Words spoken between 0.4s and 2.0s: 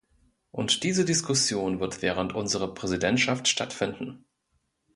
Und diese Diskussion